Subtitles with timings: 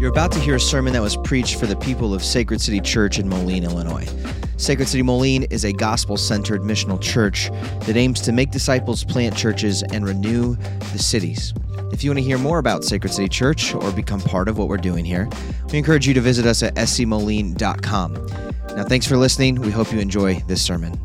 [0.00, 2.80] You're about to hear a sermon that was preached for the people of Sacred City
[2.80, 4.08] Church in Moline, Illinois.
[4.56, 7.50] Sacred City Moline is a gospel centered missional church
[7.80, 10.56] that aims to make disciples, plant churches, and renew
[10.92, 11.52] the cities.
[11.92, 14.68] If you want to hear more about Sacred City Church or become part of what
[14.68, 15.28] we're doing here,
[15.70, 18.14] we encourage you to visit us at scmoline.com.
[18.74, 19.56] Now, thanks for listening.
[19.56, 20.98] We hope you enjoy this sermon.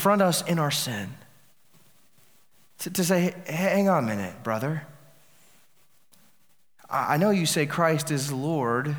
[0.00, 1.10] Confront us in our sin.
[2.78, 4.86] To, to say, hang on a minute, brother.
[6.88, 8.96] I know you say Christ is Lord,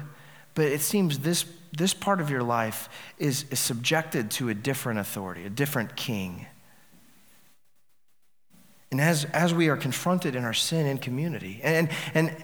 [0.53, 1.43] but it seems this,
[1.75, 2.87] this part of your life
[3.17, 6.45] is, is subjected to a different authority, a different king.
[8.91, 12.43] And as, as we are confronted in our sin in community, and, and, and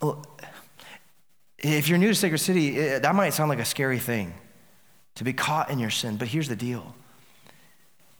[0.00, 0.22] oh,
[1.58, 4.32] if you're new to Sacred City, that might sound like a scary thing
[5.16, 6.94] to be caught in your sin, but here's the deal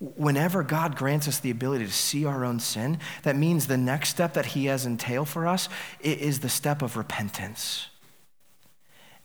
[0.00, 4.08] whenever God grants us the ability to see our own sin, that means the next
[4.08, 5.68] step that He has entailed for us
[6.00, 7.89] is the step of repentance.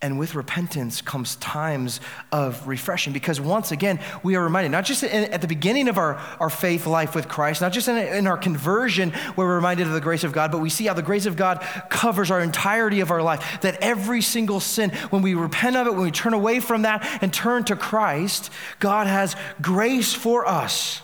[0.06, 2.00] And with repentance comes times
[2.32, 5.98] of refreshing because once again, we are reminded, not just in, at the beginning of
[5.98, 9.88] our, our faith life with Christ, not just in, in our conversion where we're reminded
[9.88, 12.40] of the grace of God, but we see how the grace of God covers our
[12.40, 13.60] entirety of our life.
[13.62, 17.24] That every single sin, when we repent of it, when we turn away from that
[17.24, 21.02] and turn to Christ, God has grace for us.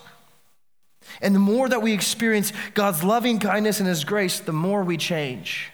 [1.23, 4.95] And the more that we experience God's loving kindness and His grace, the more we
[4.95, 5.70] change.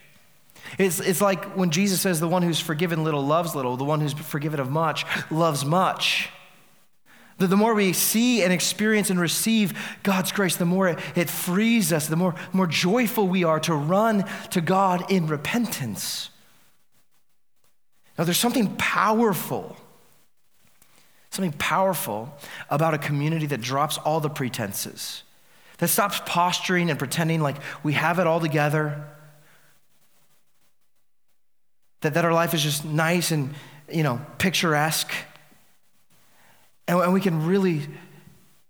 [0.77, 4.01] It's, it's like when Jesus says, The one who's forgiven little loves little, the one
[4.01, 6.29] who's forgiven of much loves much.
[7.37, 11.29] The, the more we see and experience and receive God's grace, the more it, it
[11.29, 16.31] frees us, the more, more joyful we are to run to God in repentance.
[18.17, 19.77] Now, there's something powerful,
[21.29, 22.35] something powerful
[22.71, 25.21] about a community that drops all the pretenses,
[25.77, 29.05] that stops posturing and pretending like we have it all together
[32.01, 33.53] that, that our life is just nice and,
[33.91, 35.11] you know, picturesque.
[36.87, 37.87] And, and we can really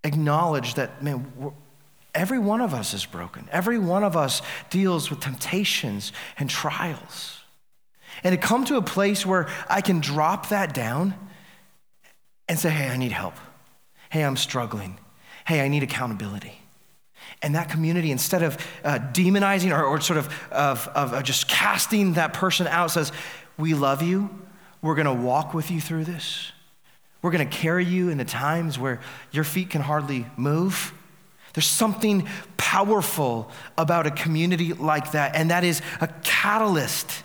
[0.04, 1.54] acknowledge that, man,
[2.16, 3.48] every one of us is broken.
[3.52, 7.42] Every one of us deals with temptations and trials.
[8.24, 11.14] And to come to a place where I can drop that down
[12.48, 13.36] and say, hey, I need help.
[14.10, 14.98] Hey, I'm struggling.
[15.46, 16.62] Hey, I need accountability.
[17.42, 22.14] And that community, instead of uh, demonizing or, or sort of, of, of just casting
[22.14, 23.12] that person out, says,
[23.58, 24.30] We love you.
[24.82, 26.52] We're going to walk with you through this.
[27.22, 30.94] We're going to carry you in the times where your feet can hardly move.
[31.54, 32.28] There's something
[32.58, 37.24] powerful about a community like that, and that is a catalyst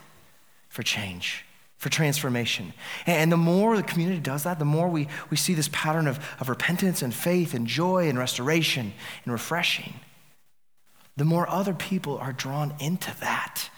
[0.69, 1.45] for change
[1.83, 2.73] for transformation.
[3.07, 6.25] And the more the community does that, the more we, we see this pattern of,
[6.39, 8.93] of repentance and faith and joy and restoration
[9.25, 9.95] and refreshing,
[11.17, 13.69] the more other people are drawn into that.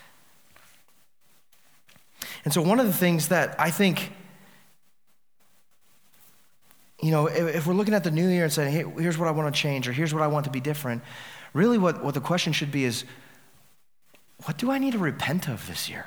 [2.44, 4.12] And so, one of the things that I think,
[7.00, 9.28] you know, if, if we're looking at the new year and saying, hey, here's what
[9.28, 11.02] I want to change or here's what I want to be different,
[11.54, 13.06] really what, what the question should be is,
[14.44, 16.04] what do I need to repent of this year?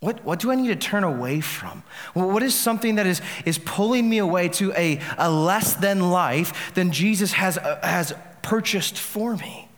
[0.00, 1.82] What, what do I need to turn away from?
[2.14, 6.74] What is something that is, is pulling me away to a, a less than life
[6.74, 9.68] than Jesus has, uh, has purchased for me?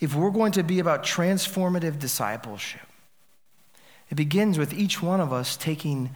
[0.00, 2.80] If we're going to be about transformative discipleship,
[4.10, 6.10] it begins with each one of us taking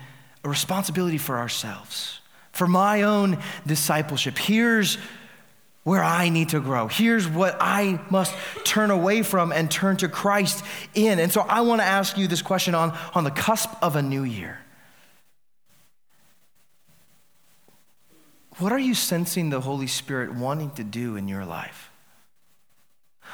[0.44, 2.20] a responsibility for ourselves,
[2.52, 4.38] for my own discipleship.
[4.38, 4.96] Here's
[5.88, 6.86] where I need to grow.
[6.86, 10.62] Here's what I must turn away from and turn to Christ
[10.94, 11.18] in.
[11.18, 14.02] And so I want to ask you this question on, on the cusp of a
[14.02, 14.58] new year.
[18.58, 21.90] What are you sensing the Holy Spirit wanting to do in your life?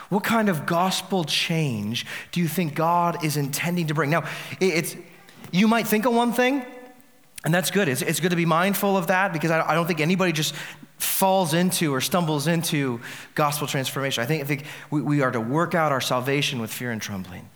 [0.08, 4.10] What kind of gospel change do you think God is intending to bring?
[4.10, 4.28] Now,
[4.60, 4.94] it's,
[5.50, 6.64] you might think of one thing,
[7.44, 7.88] and that's good.
[7.88, 10.54] It's, it's good to be mindful of that because I, I don't think anybody just
[11.04, 13.00] falls into or stumbles into
[13.34, 14.22] gospel transformation.
[14.22, 17.00] I think, I think we, we are to work out our salvation with fear and
[17.00, 17.48] trembling.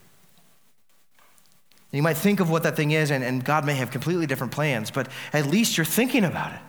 [1.90, 4.52] You might think of what that thing is, and, and God may have completely different
[4.52, 6.60] plans, but at least you're thinking about it.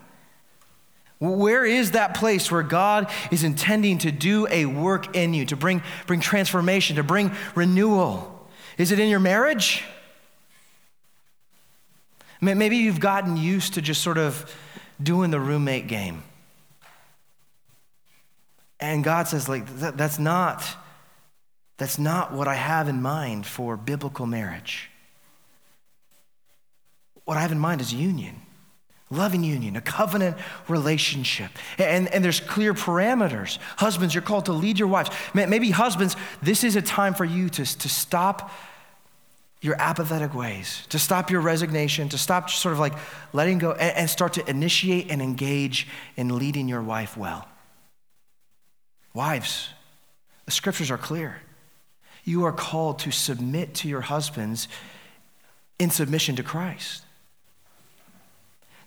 [1.20, 5.58] Where is that place where God is intending to do a work in you, to
[5.58, 8.48] bring, bring transformation, to bring renewal?
[8.78, 9.84] Is it in your marriage?
[12.40, 14.50] Maybe you've gotten used to just sort of
[15.04, 16.24] doing the roommate game.
[18.80, 20.64] And God says, like, that, that's not,
[21.78, 24.90] that's not what I have in mind for biblical marriage.
[27.30, 28.42] what I have in mind is union,
[29.12, 30.36] loving union, a covenant
[30.68, 31.52] relationship.
[31.78, 33.60] And, and there's clear parameters.
[33.78, 35.12] Husbands, you're called to lead your wives.
[35.36, 38.52] Maybe husbands, this is a time for you to, to stop
[39.62, 42.94] your apathetic ways, to stop your resignation, to stop sort of like
[43.34, 45.86] letting go and, and start to initiate and engage
[46.16, 47.48] in leading your wife well.
[49.20, 49.68] Wives,
[50.46, 51.42] the scriptures are clear.
[52.24, 54.70] You are called to submit to your husbands
[55.78, 57.04] in submission to Christ.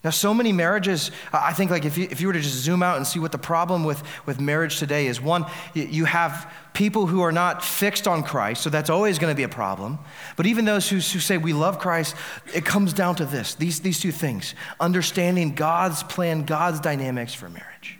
[0.02, 2.82] Now, so many marriages, I think like if you, if you were to just zoom
[2.82, 5.44] out and see what the problem with, with marriage today is, one,
[5.75, 9.43] you have people who are not fixed on Christ, so that's always going to be
[9.43, 9.99] a problem.
[10.38, 12.17] But even those who, who say we love Christ,
[12.55, 17.50] it comes down to this, these, these two things, understanding God's plan, God's dynamics for
[17.50, 17.99] marriage.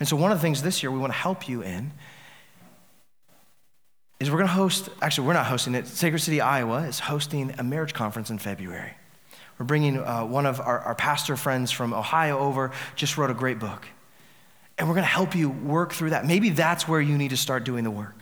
[0.00, 1.92] And so one of the things this year we want to help you in
[4.20, 5.86] is we're going to host, actually, we're not hosting it.
[5.86, 8.92] Sacred City, Iowa is hosting a marriage conference in February.
[9.58, 13.34] We're bringing uh, one of our, our pastor friends from Ohio over, just wrote a
[13.34, 13.86] great book.
[14.78, 16.26] And we're going to help you work through that.
[16.26, 18.16] Maybe that's where you need to start doing the work.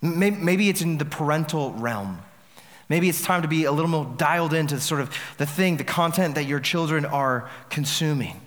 [0.00, 2.20] Maybe, maybe it's in the parental realm.
[2.88, 5.84] Maybe it's time to be a little more dialed into sort of the thing, the
[5.84, 8.40] content that your children are consuming.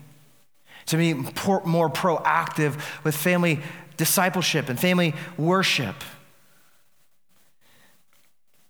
[0.88, 3.60] To be more proactive with family
[3.98, 5.96] discipleship and family worship.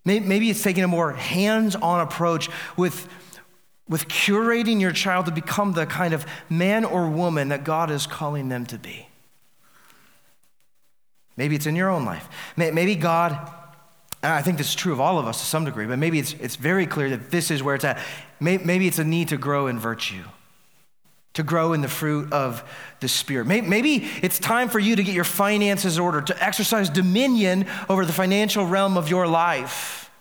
[0.06, 3.08] Maybe it's taking a more hands on approach with,
[3.88, 8.06] with curating your child to become the kind of man or woman that God is
[8.06, 9.08] calling them to be.
[11.38, 12.28] Maybe it's in your own life.
[12.58, 13.50] Maybe God,
[14.22, 16.34] I think this is true of all of us to some degree, but maybe it's,
[16.34, 17.98] it's very clear that this is where it's at.
[18.42, 20.24] Maybe it's a need to grow in virtue
[21.34, 22.64] to grow in the fruit of
[23.00, 23.48] the Spirit.
[23.48, 28.14] Maybe it's time for you to get your finances ordered, to exercise dominion over the
[28.14, 30.12] financial realm of your life,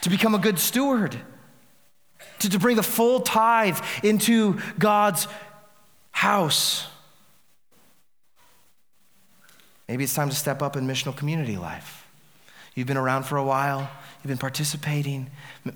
[0.00, 1.16] to become a good steward,
[2.38, 5.28] to, to bring the full tithe into God's
[6.12, 6.86] house.
[9.88, 11.97] Maybe it's time to step up in missional community life.
[12.78, 13.90] You've been around for a while,
[14.22, 15.28] you've been participating.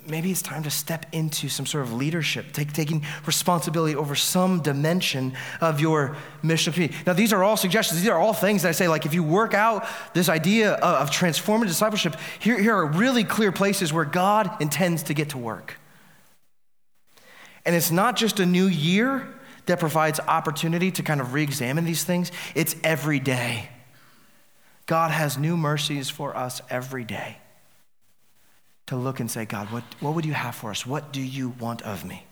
[0.07, 4.61] Maybe it's time to step into some sort of leadership, take, taking responsibility over some
[4.61, 6.97] dimension of your mission community.
[7.05, 7.99] Now, these are all suggestions.
[7.99, 11.09] These are all things that I say, like, if you work out this idea of,
[11.09, 15.37] of transformative discipleship, here, here are really clear places where God intends to get to
[15.37, 15.77] work.
[17.65, 19.27] And it's not just a new year
[19.65, 23.67] that provides opportunity to kind of re examine these things, it's every day.
[24.85, 27.37] God has new mercies for us every day
[28.87, 30.85] to look and say, God, what, what would you have for us?
[30.85, 32.25] What do you want of me?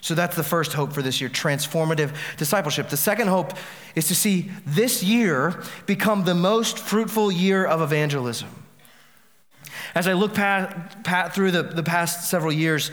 [0.00, 2.88] So that's the first hope for this year transformative discipleship.
[2.88, 3.52] The second hope
[3.94, 8.48] is to see this year become the most fruitful year of evangelism.
[9.94, 12.90] As I look pat, pat through the, the past several years,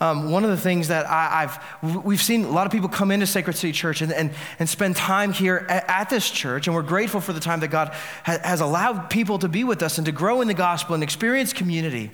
[0.00, 3.10] um, one of the things that I, have we've seen a lot of people come
[3.10, 6.74] into Sacred City Church and, and, and spend time here at, at this church, and
[6.74, 7.88] we're grateful for the time that God
[8.24, 11.02] ha, has allowed people to be with us and to grow in the gospel and
[11.02, 12.10] experience community.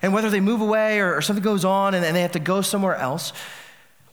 [0.00, 2.38] And whether they move away or, or something goes on and, and they have to
[2.38, 3.32] go somewhere else,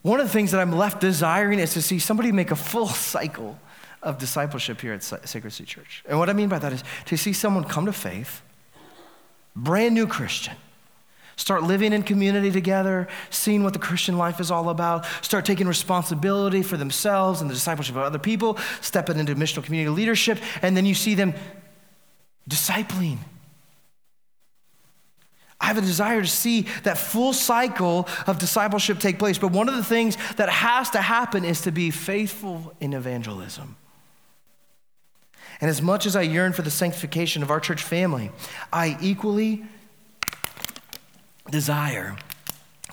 [0.01, 2.87] one of the things that I'm left desiring is to see somebody make a full
[2.89, 3.57] cycle
[4.03, 6.03] of discipleship here at Sacred City Church.
[6.07, 8.41] And what I mean by that is to see someone come to faith,
[9.55, 10.55] brand new Christian,
[11.35, 15.05] Start living in community together, seeing what the Christian life is all about.
[15.21, 18.57] Start taking responsibility for themselves and the discipleship of other people.
[18.81, 20.39] Stepping into missional community leadership.
[20.61, 21.33] And then you see them
[22.49, 23.17] discipling.
[25.59, 29.37] I have a desire to see that full cycle of discipleship take place.
[29.37, 33.75] But one of the things that has to happen is to be faithful in evangelism.
[35.61, 38.31] And as much as I yearn for the sanctification of our church family,
[38.73, 39.65] I equally
[41.49, 42.17] desire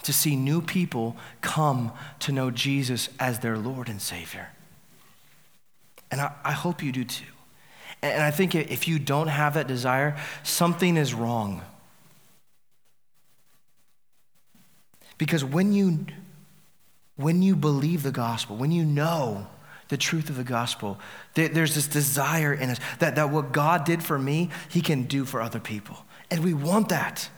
[0.03, 4.49] to see new people come to know Jesus as their Lord and Savior.
[6.11, 7.25] And I, I hope you do too.
[8.03, 11.63] And, I think if you don't have that desire, something is wrong.
[15.19, 16.07] Because when you,
[17.17, 19.47] when you believe the gospel, when you know
[19.89, 20.99] the truth of the gospel,
[21.35, 25.25] there's this desire in us that, that what God did for me, He can do
[25.25, 26.05] for other people.
[26.31, 27.29] And we want that.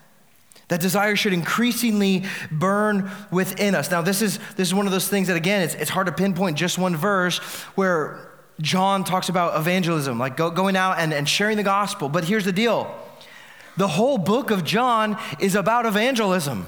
[0.69, 3.91] That desire should increasingly burn within us.
[3.91, 6.13] Now, this is, this is one of those things that, again, it's, it's hard to
[6.13, 7.39] pinpoint just one verse
[7.75, 8.31] where
[8.61, 12.09] John talks about evangelism, like go, going out and, and sharing the gospel.
[12.09, 12.95] But here's the deal
[13.77, 16.67] the whole book of John is about evangelism.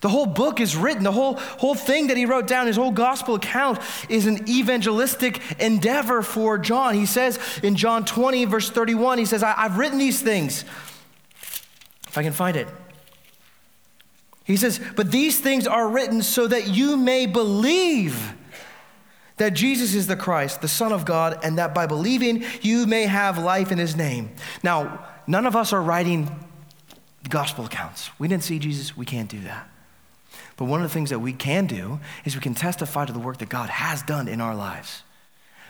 [0.00, 2.90] The whole book is written, the whole, whole thing that he wrote down, his whole
[2.90, 3.78] gospel account
[4.10, 6.94] is an evangelistic endeavor for John.
[6.94, 10.64] He says in John 20, verse 31, he says, I've written these things.
[12.06, 12.68] If I can find it.
[14.46, 18.34] He says, But these things are written so that you may believe
[19.36, 23.02] that Jesus is the Christ, the Son of God, and that by believing you may
[23.02, 24.30] have life in his name.
[24.62, 26.46] Now, none of us are writing
[27.28, 28.10] gospel accounts.
[28.18, 29.68] We didn't see Jesus, we can't do that.
[30.56, 33.18] But one of the things that we can do is we can testify to the
[33.18, 35.02] work that God has done in our lives.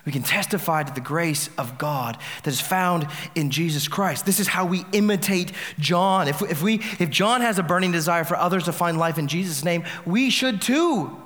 [0.07, 4.25] We can testify to the grace of God that is found in Jesus Christ.
[4.25, 6.29] This is how we imitate John.
[6.29, 9.27] If, if, we, if John has a burning desire for others to find life in
[9.27, 11.21] Jesus' name, we should too.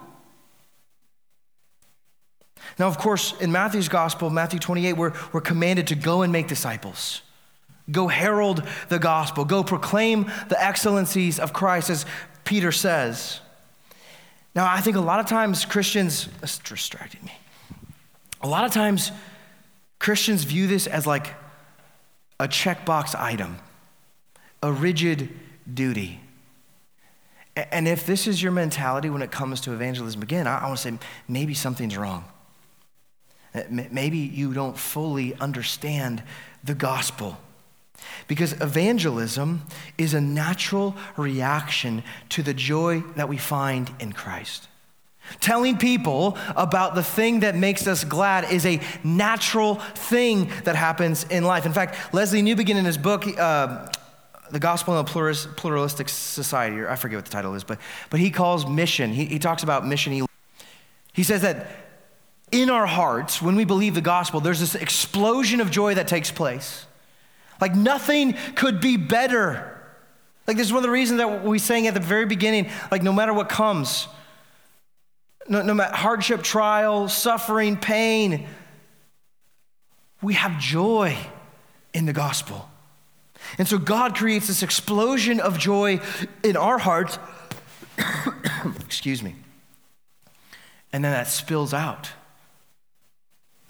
[2.78, 6.48] Now, of course, in Matthew's gospel, Matthew 28, we're, we're commanded to go and make
[6.48, 7.20] disciples.
[7.90, 9.44] Go herald the gospel.
[9.44, 12.06] Go proclaim the excellencies of Christ, as
[12.44, 13.40] Peter says.
[14.54, 17.32] Now, I think a lot of times Christians, this distracted me.
[18.40, 19.12] A lot of times
[19.98, 21.34] Christians view this as like
[22.38, 23.58] a checkbox item,
[24.62, 25.28] a rigid
[25.72, 26.20] duty.
[27.54, 30.82] And if this is your mentality when it comes to evangelism, again, I, want to
[30.82, 32.24] say maybe something's wrong.
[33.68, 36.22] Maybe you don't fully understand
[36.64, 37.36] the gospel.
[38.28, 39.62] Because evangelism
[39.98, 44.68] is a natural reaction to the joy that we find in Christ.
[45.38, 51.24] Telling people about the thing that makes us glad is a natural thing that happens
[51.24, 51.66] in life.
[51.66, 53.88] In fact, Lesslie Newbigin in his book, uh,
[54.50, 57.78] The Gospel in a Pluralistic Society, or I forget what the title is, but,
[58.10, 60.12] but he calls mission, he, he talks about mission.
[60.12, 60.24] He,
[61.12, 61.68] he says that
[62.52, 66.30] in our hearts, when we believe the gospel, there's this explosion of joy that takes
[66.30, 66.86] place.
[67.60, 69.76] Like nothing could be better.
[70.46, 73.02] Like this is one of the reasons that we sang at the very beginning, like
[73.02, 74.08] no matter what comes,
[75.50, 78.46] no, no matter hardship, trial, suffering, pain,
[80.22, 81.16] we have joy
[81.92, 82.70] in the gospel.
[83.58, 86.00] And so God creates this explosion of joy
[86.44, 87.18] in our hearts.
[88.84, 89.34] Excuse me.
[90.92, 92.10] And then that spills out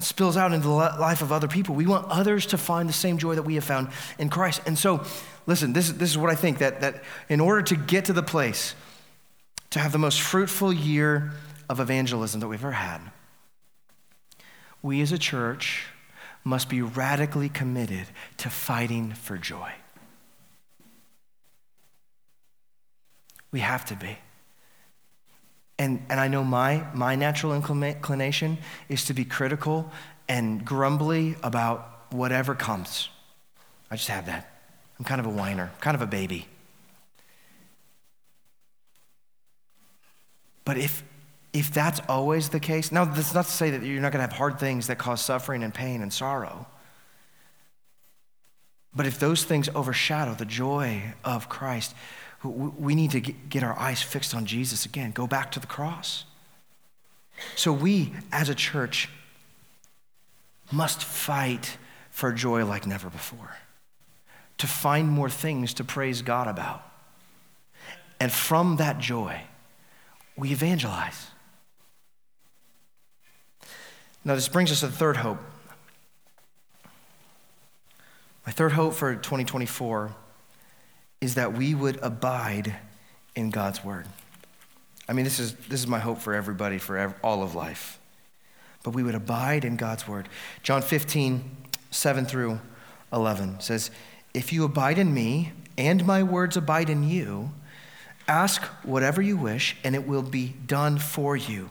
[0.03, 1.75] spills out into the life of other people.
[1.75, 4.63] We want others to find the same joy that we have found in Christ.
[4.65, 5.05] And so,
[5.47, 8.23] listen, this, this is what I think that, that in order to get to the
[8.23, 8.75] place
[9.71, 11.33] to have the most fruitful year
[11.71, 13.01] of evangelism that we've ever had,
[14.83, 15.87] we as a church
[16.43, 18.07] must be radically committed
[18.39, 19.71] to fighting for joy.
[23.53, 24.19] We have to be.
[25.79, 28.59] And, and I know my, my natural inclination
[28.89, 29.91] is to be critical
[30.29, 33.09] and grumbly about whatever comes.
[33.93, 34.51] I just have that.
[34.99, 36.49] I'm kind of a whiner, kind of a baby.
[40.65, 41.03] But if,
[41.53, 44.29] if that's always the case, now that's not to say that you're not going to
[44.29, 46.67] have hard things that cause suffering and pain and sorrow.
[48.95, 51.95] But if those things overshadow the joy of Christ,
[52.43, 56.25] we need to get our eyes fixed on Jesus again, go back to the cross.
[57.57, 59.09] So we, as a church,
[60.73, 61.79] must fight
[62.11, 63.57] for joy like never before,
[64.59, 66.83] to find more things to praise God about.
[68.19, 69.43] And from that joy,
[70.37, 71.29] we evangelize.
[74.25, 75.39] Now, this brings us to the third hope.
[78.47, 80.15] My third hope for 2024
[81.21, 82.77] is that we would abide
[83.35, 84.07] in God's word.
[85.09, 87.99] I mean, this is, this is my hope for everybody, for ev- all of life.
[88.83, 90.29] But we would abide in God's word.
[90.63, 91.57] John 15,
[91.91, 92.61] 7 through
[93.13, 93.91] 11 says,
[94.35, 97.51] If you abide in me and my words abide in you,
[98.29, 101.71] ask whatever you wish and it will be done for you.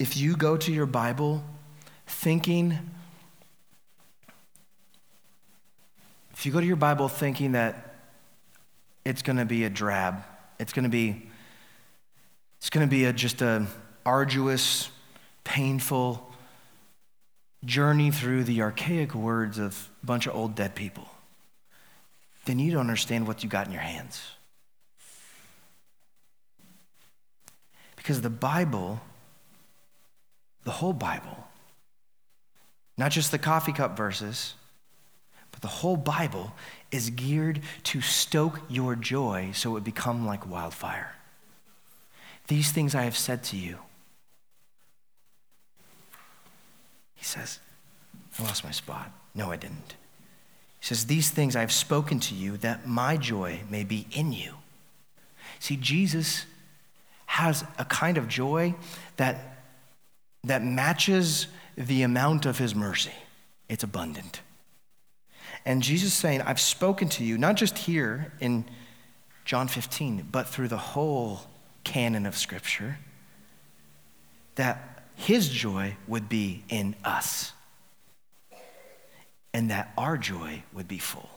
[0.00, 1.44] If you go to your Bible
[2.06, 2.76] thinking
[6.32, 7.96] If you go to your Bible thinking that
[9.04, 10.24] it's going to be a drab,
[10.58, 11.28] it's going to be
[12.56, 13.66] it's going to be a, just a
[14.06, 14.88] arduous,
[15.44, 16.32] painful
[17.62, 21.10] journey through the archaic words of a bunch of old dead people,
[22.46, 24.22] then you don't understand what you got in your hands.
[27.96, 29.02] Because the Bible,
[30.64, 31.48] the whole Bible,
[32.96, 34.54] not just the coffee cup verses,
[35.52, 36.52] But the whole Bible
[36.90, 41.14] is geared to stoke your joy so it become like wildfire.
[42.48, 43.78] These things I have said to you.
[47.14, 47.58] He says,
[48.38, 49.12] I lost my spot.
[49.34, 49.94] No, I didn't.
[50.80, 54.32] He says, These things I have spoken to you that my joy may be in
[54.32, 54.54] you.
[55.58, 56.46] See, Jesus
[57.26, 58.74] has a kind of joy
[59.16, 59.49] that,
[60.44, 63.12] that matches the amount of his mercy.
[63.68, 64.40] It's abundant.
[65.64, 68.64] And Jesus saying, I've spoken to you, not just here in
[69.44, 71.40] John 15, but through the whole
[71.84, 72.98] canon of Scripture,
[74.54, 77.52] that his joy would be in us
[79.52, 81.28] and that our joy would be full.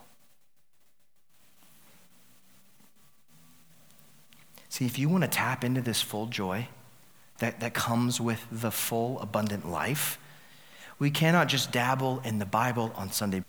[4.70, 6.68] See, if you want to tap into this full joy
[7.44, 10.18] that, that comes with the full, abundant life,
[10.98, 13.44] we cannot just dabble in the Bible on Sunday.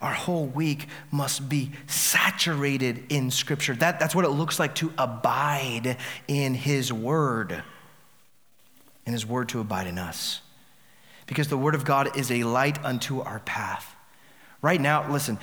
[0.00, 3.74] Our whole week must be saturated in Scripture.
[3.74, 5.96] That, that's what it looks like to abide
[6.28, 7.62] in His Word,
[9.04, 10.42] and His Word to abide in us.
[11.26, 13.96] Because the Word of God is a light unto our path.
[14.62, 15.38] Right now, listen,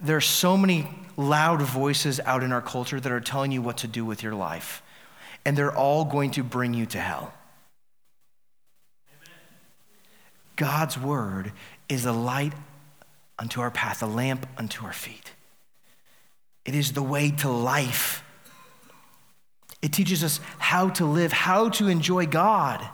[0.00, 3.78] there are so many loud voices out in our culture that are telling you what
[3.78, 4.82] to do with your life,
[5.44, 7.34] and they're all going to bring you to hell.
[10.56, 11.52] God's Word
[11.88, 12.52] is a light
[13.38, 15.32] unto our path, a lamp unto our feet.
[16.64, 18.22] It is the way to life.
[19.80, 22.86] It teaches us how to live, how to enjoy God,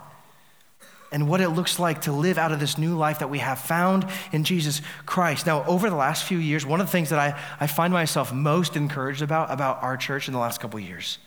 [1.13, 3.59] and what it looks like to live out of this new life that we have
[3.59, 5.47] found in Jesus Christ.
[5.47, 8.33] Now, over the last few years, one of the things that I, I find myself
[8.33, 11.19] most encouraged about, about our church in the last couple years,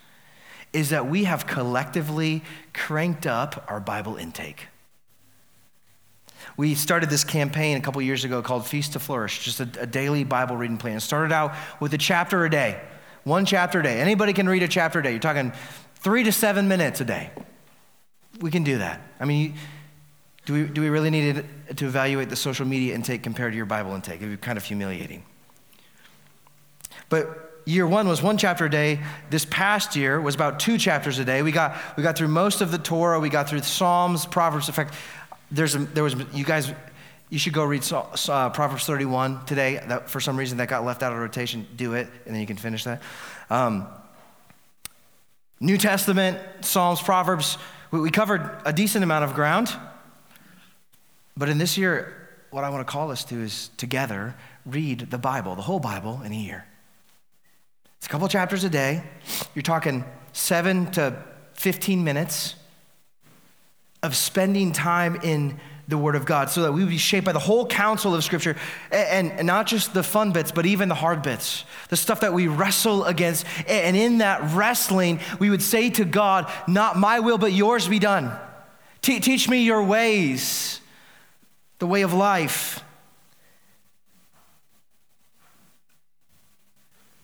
[0.74, 4.68] is that we have collectively cranked up our Bible intake.
[6.62, 9.88] We started this campaign a couple years ago called Feast to Flourish, just a, a,
[9.88, 10.98] daily Bible reading plan.
[10.98, 12.80] It started out with a chapter a day,
[13.24, 14.00] one chapter a day.
[14.00, 15.10] Anybody can read a chapter a day.
[15.10, 15.54] You're talking
[15.96, 17.32] three to seven minutes a day.
[18.42, 19.02] We can do that.
[19.20, 19.56] I mean,
[20.46, 21.44] do we, do we really need
[21.78, 24.22] to evaluate the social media intake compared to your Bible intake?
[24.22, 25.24] It would be kind of humiliating.
[27.10, 29.00] But year one was one chapter a day.
[29.32, 31.42] This past year was about two chapters a day.
[31.42, 33.20] We got, we got through most of the Torah.
[33.20, 34.68] We got through Psalms, Proverbs.
[34.68, 34.94] In fact,
[35.52, 36.72] there's a, there was, you guys,
[37.30, 39.82] you should go read uh, Proverbs 31 today.
[39.86, 41.68] That, for some reason, that got left out of rotation.
[41.76, 43.02] Do it, and then you can finish that.
[43.50, 43.88] Um,
[45.60, 47.58] New Testament, Psalms, Proverbs.
[47.92, 49.74] We, we covered a decent amount of ground.
[51.38, 54.36] But in this year, what I want to call us to is together
[54.66, 56.66] read the Bible, the whole Bible, in a year.
[57.98, 59.04] It's a couple chapters a day.
[59.56, 62.56] You're talking seven to 15 minutes
[64.04, 67.34] of spending time in the Word of God so that we would be shaped by
[67.34, 68.56] the whole counsel of Scripture
[68.92, 72.34] and, and, not just the fun bits, but even the hard bits, the stuff that
[72.34, 73.46] we wrestle against.
[73.68, 78.00] And in that wrestling, we would say to God, Not my will, but yours be
[78.00, 78.32] done.
[79.02, 80.80] Te- teach me your ways,
[81.80, 82.84] the way of life.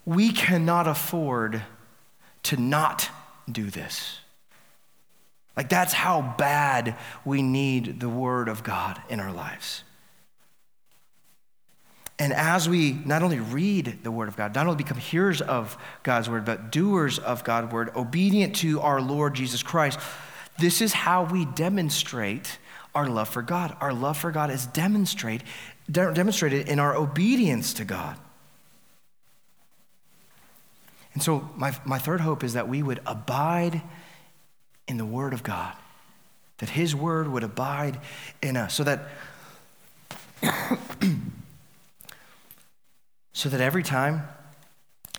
[0.05, 1.63] We cannot afford
[2.43, 3.09] to not
[3.51, 4.19] do this.
[5.57, 9.83] Like, that's how bad we need the Word of God in our lives.
[12.19, 15.75] And as we not only read the Word of God, not only become hearers of
[16.03, 19.99] God's Word, but doers of God's Word, obedient to our Lord Jesus Christ,
[20.59, 22.59] this is how we demonstrate
[22.93, 23.75] our love for God.
[23.81, 25.41] Our love for God is demonstrate,
[25.89, 28.17] de- demonstrated in our obedience to God.
[31.13, 33.81] And so, my, my third hope is that we would abide
[34.87, 35.73] in the Word of God,
[36.59, 37.99] that His Word would abide
[38.41, 39.09] in us, so that.
[43.33, 44.21] so that every time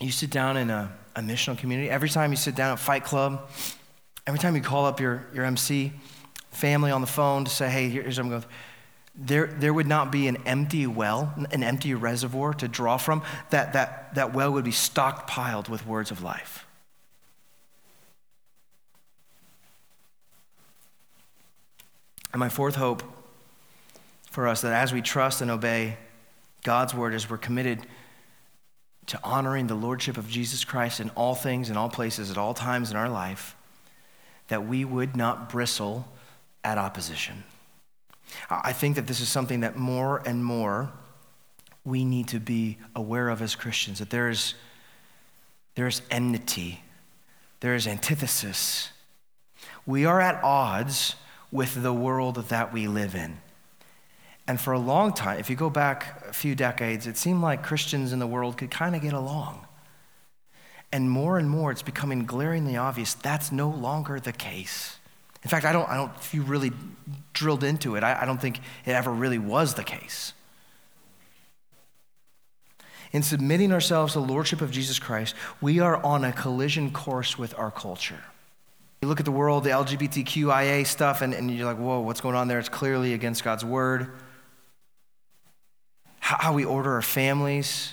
[0.01, 3.05] you sit down in a, a missional community, every time you sit down at Fight
[3.05, 3.49] Club,
[4.27, 5.93] every time you call up your, your MC
[6.51, 8.45] family on the phone to say, hey, here's what I'm going
[9.21, 13.23] there, there would not be an empty well, an empty reservoir to draw from.
[13.51, 16.65] That, that, that well would be stockpiled with words of life.
[22.33, 23.03] And my fourth hope
[24.31, 25.97] for us that as we trust and obey
[26.63, 27.87] God's word, as we're committed
[29.07, 32.53] to honoring the lordship of Jesus Christ in all things, in all places, at all
[32.53, 33.57] times in our life,
[34.49, 36.07] that we would not bristle
[36.63, 37.45] at opposition.
[38.51, 40.93] I think that this is something that more and more
[41.85, 44.55] we need to be aware of as Christians, that there's,
[45.75, 46.83] there's enmity,
[47.61, 48.91] there is antithesis.
[49.87, 51.15] We are at odds
[51.51, 53.39] with the world that we live in.
[54.47, 57.63] And for a long time, if you go back a few decades, it seemed like
[57.63, 59.67] Christians in the world could kind of get along.
[60.91, 64.97] And more and more, it's becoming glaringly obvious that's no longer the case.
[65.43, 66.73] In fact, I don't, I don't if you really
[67.35, 70.33] drilled into it, I, I don't think it ever really was the case.
[73.13, 77.39] In submitting ourselves to the Lordship of Jesus Christ, we are on a collision course
[77.39, 78.23] with our culture.
[79.01, 82.35] You look at the world, the LGBTQIA stuff, and, and you're like, whoa, what's going
[82.35, 82.59] on there?
[82.59, 84.11] It's clearly against God's word.
[86.19, 87.93] How, how we order our families,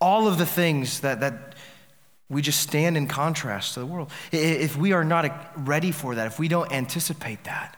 [0.00, 1.54] all of the things that, that
[2.28, 4.10] we just stand in contrast to the world.
[4.32, 7.76] If we are not ready for that, if we don't anticipate that,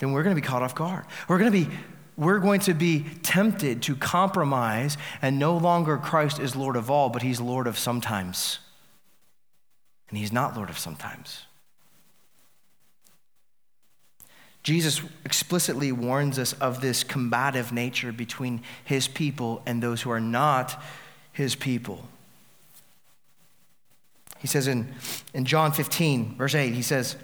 [0.00, 1.06] then we're going to be caught off guard.
[1.28, 1.74] We're going to be
[2.16, 7.10] we're going to be tempted to compromise and no longer Christ is Lord of all,
[7.10, 8.60] but he's Lord of sometimes.
[10.08, 11.46] And he's not Lord of sometimes.
[14.64, 20.20] Jesus explicitly warns us of this combative nature between his people and those who are
[20.20, 20.82] not
[21.32, 22.08] his people.
[24.38, 24.94] He says in,
[25.34, 27.16] in John 15, verse 8, he says,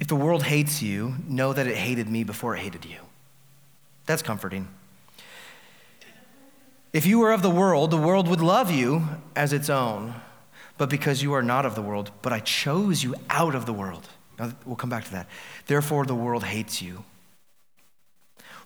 [0.00, 2.98] If the world hates you, know that it hated me before it hated you.
[4.06, 4.66] That's comforting.
[6.92, 9.04] If you were of the world, the world would love you
[9.36, 10.14] as its own.
[10.76, 13.72] But because you are not of the world, but I chose you out of the
[13.72, 14.08] world.
[14.38, 15.28] Now, we'll come back to that.
[15.66, 17.04] Therefore, the world hates you.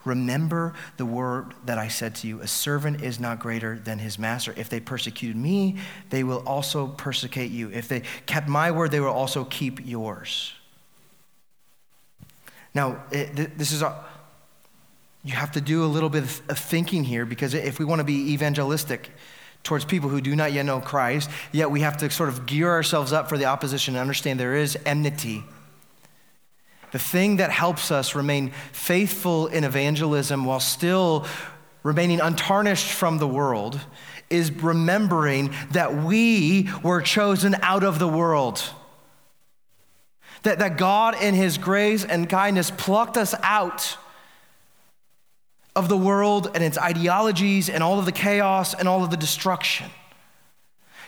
[0.05, 4.19] Remember the word that I said to you a servant is not greater than his
[4.19, 4.53] master.
[4.57, 5.77] If they persecuted me,
[6.11, 7.71] they will also persecute you.
[7.71, 10.55] If they kept my word, they will also keep yours.
[12.75, 14.05] Now, it, this is a,
[15.25, 18.05] you have to do a little bit of thinking here because if we want to
[18.05, 19.11] be evangelistic
[19.63, 22.71] towards people who do not yet know Christ, yet we have to sort of gear
[22.71, 25.45] ourselves up for the opposition and understand there is enmity
[26.93, 31.27] the thing that helps us remain faithful in evangelism while still
[31.83, 33.81] remaining untarnished from the world
[34.31, 38.63] is remembering that we were chosen out of the world.
[40.43, 43.97] That, that God, in His grace and kindness, plucked us out
[45.75, 49.17] of the world and its ideologies and all of the chaos and all of the
[49.17, 49.89] destruction.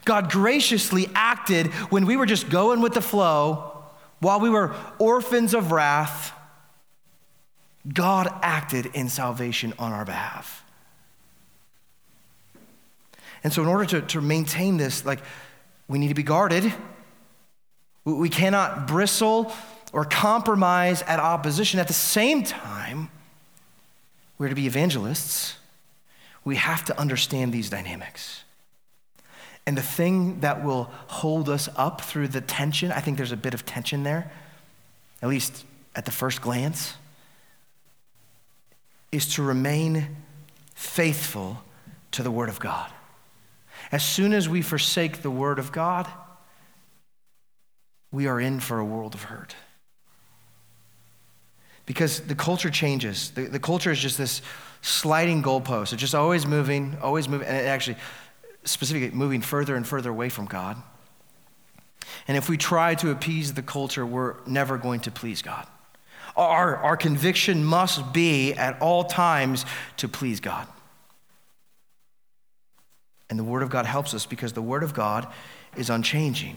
[0.06, 3.73] God graciously acted when we were just going with the flow
[4.24, 6.32] while we were orphans of wrath,
[7.92, 10.64] God acted in salvation on our behalf.
[13.42, 15.20] And so, in order to, to maintain this, like,
[15.86, 16.72] we need to be guarded.
[18.06, 19.52] We cannot bristle
[19.92, 21.78] or compromise at opposition.
[21.78, 23.10] At the same time,
[24.38, 25.56] we're to be evangelists.
[26.42, 28.43] We have to understand these dynamics.
[29.66, 33.36] And the thing that will hold us up through the tension, I think there's a
[33.36, 34.30] bit of tension there,
[35.22, 35.64] at least
[35.96, 36.94] at the first glance,
[39.10, 40.16] is to remain
[40.74, 41.62] faithful
[42.12, 42.90] to the Word of God.
[43.90, 46.08] As soon as we forsake the Word of God,
[48.12, 49.56] we are in for a world of hurt.
[51.86, 53.30] Because the culture changes.
[53.30, 54.40] The, the culture is just this
[54.82, 55.92] sliding goalpost.
[55.92, 57.46] It's just always moving, always moving.
[57.46, 57.96] And it actually,
[58.64, 60.76] specifically moving further and further away from God.
[62.28, 65.66] And if we try to appease the culture, we're never going to please God.
[66.36, 69.64] Our, our conviction must be at all times
[69.98, 70.66] to please God.
[73.30, 75.26] And the Word of God helps us because the Word of God
[75.76, 76.56] is unchanging.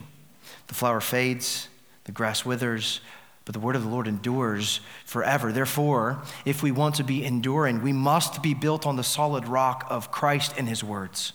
[0.67, 1.69] The flower fades,
[2.05, 3.01] the grass withers,
[3.45, 5.51] but the Word of the Lord endures forever.
[5.51, 9.85] Therefore, if we want to be enduring, we must be built on the solid rock
[9.89, 11.33] of Christ and His words.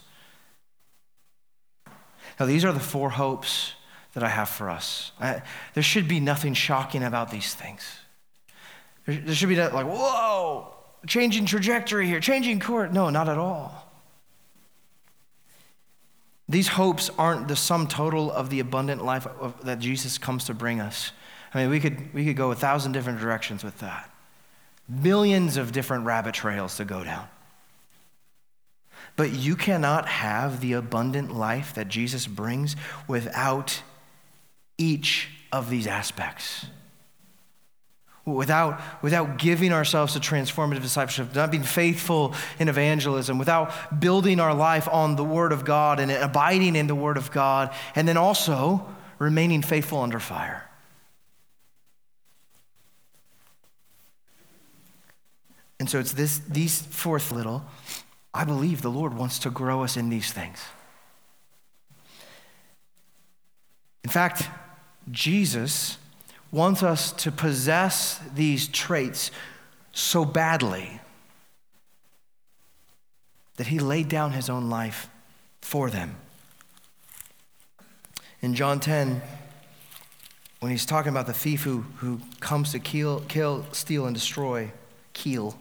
[2.39, 3.73] Now, these are the four hopes
[4.15, 5.13] that I have for us.
[5.21, 5.43] I,
[5.75, 7.83] there should be nothing shocking about these things.
[9.07, 10.75] There, there should be like, whoa,
[11.07, 12.93] changing trajectory here, changing course.
[12.93, 13.91] No, not at all.
[16.49, 20.55] These hopes aren't the sum total of the abundant life of, that Jesus comes to
[20.55, 21.13] bring us.
[21.55, 24.11] I mean, we could, we could go a thousand different directions with that.
[24.89, 27.27] Millions of different rabbit trails to go down.
[29.17, 33.83] But you cannot have the abundant life that Jesus brings without
[34.79, 36.67] each of these aspects.
[38.25, 44.55] Without, without giving ourselves to transformative discipleship, not being faithful in evangelism, without building our
[44.55, 48.17] life on the Word of God and abiding in the Word of God, and then
[48.17, 48.87] also
[49.19, 50.69] remaining faithful under fire.
[55.81, 57.65] And so it's this, these fourth little
[58.35, 60.59] I believe the Lord wants to grow us in these things.
[64.05, 64.49] In fact,
[65.11, 65.99] Jesus
[66.51, 69.31] wants us to possess these traits
[69.93, 71.01] so badly
[73.57, 75.09] that he laid down his own life
[75.61, 76.17] for them.
[78.41, 79.23] In John 10,
[80.61, 84.73] when he's talking about the thief who, who comes to kill, kill, steal, and destroy,
[85.13, 85.57] kill,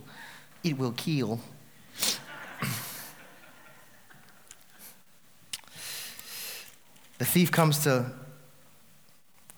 [0.63, 1.39] it will kill.
[7.21, 8.11] The thief comes to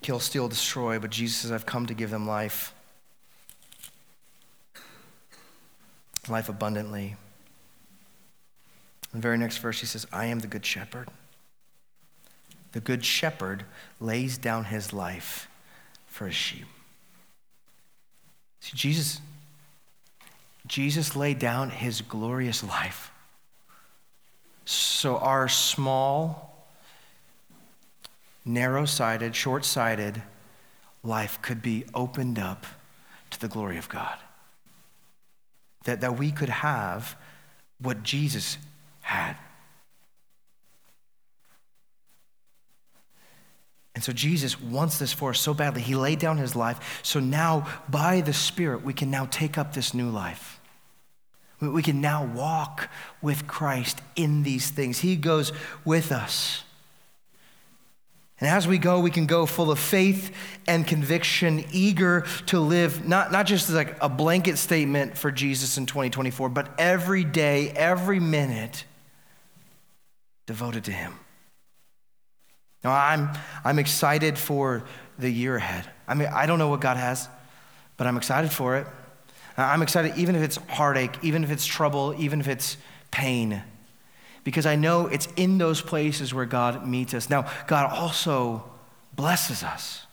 [0.02, 2.74] kill, steal, destroy, but Jesus says, I've come to give them life.
[6.28, 7.16] Life abundantly.
[9.14, 11.08] In the very next verse, he says, I am the good shepherd.
[12.74, 13.64] The good shepherd
[14.02, 15.48] lays down his life
[16.06, 16.66] for his sheep.
[18.60, 19.22] See, Jesus,
[20.68, 23.10] Jesus laid down his glorious life.
[24.66, 26.53] So our small,
[28.46, 30.22] narrow sighted, short sighted
[31.04, 32.66] life could be opened up
[33.30, 34.18] to the glory of God.
[35.86, 37.18] That, that we could have
[37.80, 38.58] what Jesus
[39.02, 39.36] had.
[43.96, 45.82] And so Jesus wants this for us so badly.
[45.82, 47.02] He laid down his life.
[47.04, 50.60] So now, by the Spirit, we can now take up this new life.
[51.60, 52.90] We can now walk
[53.22, 55.00] with Christ in these things.
[55.00, 55.54] He goes
[55.86, 56.63] with us.
[58.40, 60.36] And as we go, we can go full of faith
[60.68, 65.86] and conviction, eager to live, not, not just like a blanket statement for Jesus in
[65.86, 68.86] 2024, but every day, every minute
[70.46, 71.14] devoted to Him.
[72.84, 73.30] Now, I'm,
[73.64, 74.84] I'm excited for
[75.18, 75.90] the year ahead.
[76.08, 77.30] I mean, I don't know what God has,
[77.98, 78.88] but I'm excited for it.
[79.56, 82.78] I'm excited even if it's heartache, even if it's trouble, even if it's
[83.12, 83.62] pain,
[84.44, 87.30] because I know it's in those places where God meets us.
[87.30, 88.64] Now, God also
[89.16, 90.06] blesses us.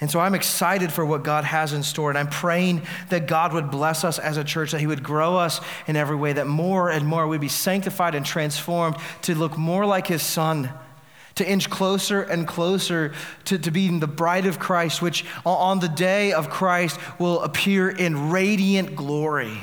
[0.00, 2.10] And so I'm excited for what God has in store.
[2.10, 5.36] And I'm praying that God would bless us as a church, that He would grow
[5.36, 9.56] us in every way, that more and more we'd be sanctified and transformed to look
[9.56, 10.70] more like His Son
[11.36, 13.14] to inch closer and closer
[13.46, 17.88] to, to being the bride of Christ, which on the day of Christ will appear
[17.88, 19.58] in radiant glory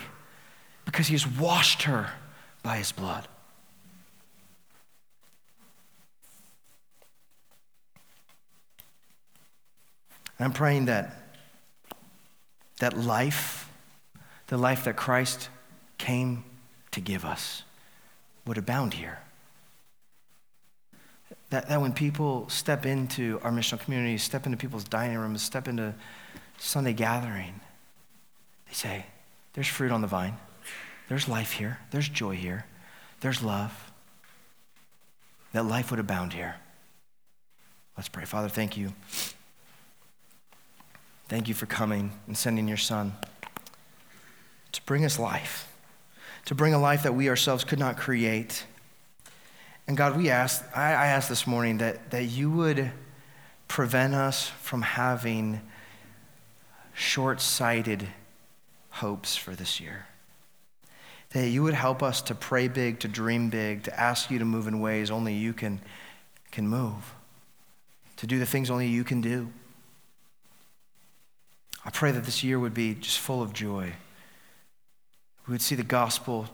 [0.85, 2.09] because he has washed her
[2.67, 3.25] by his blood.
[10.37, 11.15] I'm praying that
[12.79, 13.71] that life,
[14.47, 15.47] the life that Christ
[15.97, 16.43] came
[16.91, 17.63] to give us,
[18.45, 19.19] would abound here.
[21.51, 25.69] That, that when people step into our missional community, step into people's dining rooms, step
[25.69, 25.95] into
[26.57, 27.61] Sunday gathering,
[28.67, 29.05] they say,
[29.53, 30.35] There's fruit on the vine.
[31.09, 31.79] There's life here.
[31.91, 32.65] There's joy here.
[33.21, 33.91] There's love.
[35.53, 36.55] That life would abound here.
[37.95, 38.25] Let's pray.
[38.25, 38.93] Father, thank you.
[41.27, 43.13] Thank you for coming and sending your Son
[44.71, 45.73] to bring us life,
[46.45, 48.65] to bring a life that we ourselves could not create.
[49.87, 52.91] And God, we ask, I, I ask this morning that, that you would
[53.67, 55.61] prevent us from having
[56.93, 58.07] short sighted
[58.89, 60.07] hopes for this year.
[61.31, 64.45] That you would help us to pray big, to dream big, to ask you to
[64.45, 65.81] move in ways only you can,
[66.51, 67.13] can move,
[68.17, 69.49] to do the things only you can do.
[71.85, 73.93] I pray that this year would be just full of joy.
[75.47, 76.47] We would see the gospel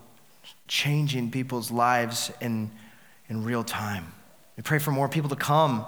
[0.68, 2.72] changing people's lives in
[3.30, 4.14] in real time.
[4.58, 5.86] We pray for more people to come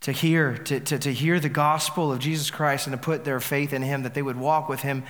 [0.00, 3.40] to hear, to, to, to hear the gospel of Jesus Christ and to put their
[3.40, 5.04] faith in Him, that they would walk with Him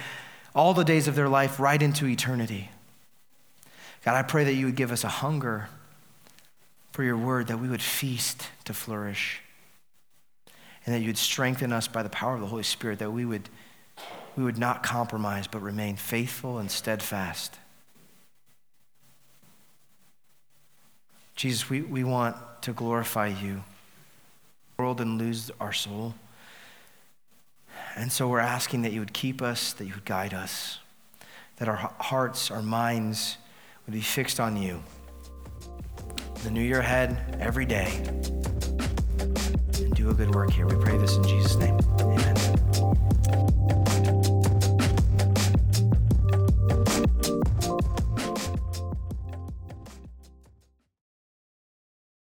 [0.54, 2.70] all the days of their life right into eternity.
[4.06, 5.68] God, I pray that you would give us a hunger
[6.92, 9.42] for your word, that we would feast to flourish,
[10.86, 13.24] and that you would strengthen us by the power of the Holy Spirit, that we
[13.24, 13.48] would,
[14.36, 17.58] we would not compromise but remain faithful and steadfast.
[21.34, 23.64] Jesus, we, we want to glorify you
[24.78, 26.14] world and lose our soul.
[27.96, 30.78] And so we're asking that you would keep us, that you would guide us,
[31.56, 33.38] that our hearts, our minds
[33.86, 34.82] would be fixed on you.
[36.42, 38.02] The new year ahead, every day.
[39.78, 40.66] And do a good work here.
[40.66, 41.78] We pray this in Jesus' name.
[42.00, 42.36] Amen.